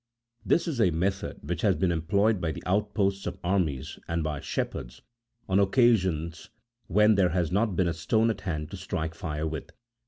[0.43, 4.39] This is a method28 which has been employed by the outposts of armies, and by
[4.39, 5.03] shepherds,
[5.47, 6.49] on occasions
[6.87, 9.69] when there has not been a stone at hand to strike fire with.